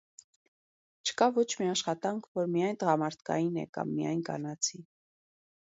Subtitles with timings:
[1.09, 4.83] Չկա ոչ մի աշխատանք, որ միայն տղամարդկային է, կամ միայն կանացի։